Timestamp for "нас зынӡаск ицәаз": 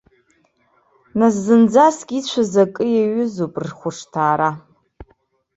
1.19-2.53